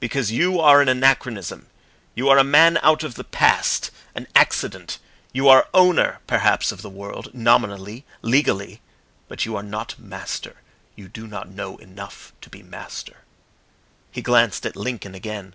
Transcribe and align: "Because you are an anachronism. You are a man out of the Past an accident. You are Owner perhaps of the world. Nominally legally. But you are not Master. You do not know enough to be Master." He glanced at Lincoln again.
"Because 0.00 0.32
you 0.32 0.58
are 0.60 0.80
an 0.80 0.88
anachronism. 0.88 1.66
You 2.14 2.30
are 2.30 2.38
a 2.38 2.42
man 2.42 2.78
out 2.82 3.02
of 3.04 3.16
the 3.16 3.22
Past 3.24 3.90
an 4.14 4.26
accident. 4.34 4.98
You 5.34 5.46
are 5.50 5.68
Owner 5.74 6.20
perhaps 6.26 6.72
of 6.72 6.80
the 6.80 6.88
world. 6.88 7.34
Nominally 7.34 8.06
legally. 8.22 8.80
But 9.28 9.44
you 9.44 9.56
are 9.56 9.62
not 9.62 9.98
Master. 9.98 10.62
You 10.96 11.06
do 11.06 11.26
not 11.26 11.50
know 11.50 11.76
enough 11.76 12.32
to 12.40 12.48
be 12.48 12.62
Master." 12.62 13.24
He 14.10 14.22
glanced 14.22 14.64
at 14.64 14.74
Lincoln 14.74 15.14
again. 15.14 15.54